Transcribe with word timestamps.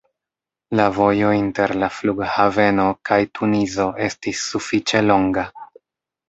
La 0.77 0.85
vojo 0.93 1.33
inter 1.39 1.73
la 1.83 1.89
flughaveno 1.97 2.87
kaj 3.11 3.19
Tunizo 3.41 3.87
estis 4.07 4.41
sufiĉe 4.49 5.05
longa. 5.13 5.47